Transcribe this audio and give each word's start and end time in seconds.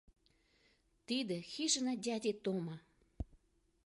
—Тиде 1.07 1.37
«Хижина 1.51 1.93
дяди 2.05 2.31
Тома» 2.43 2.77